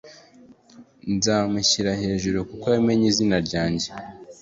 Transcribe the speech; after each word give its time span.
nzamushyira 1.15 1.91
hejuru 2.01 2.37
kuko 2.49 2.65
yamenye 2.75 3.05
izina 3.11 3.37
ryanjye 3.47 3.87